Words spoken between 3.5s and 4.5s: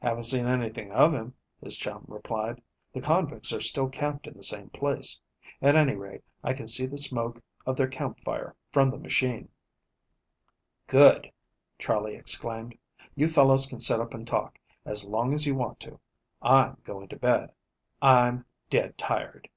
are still camped in the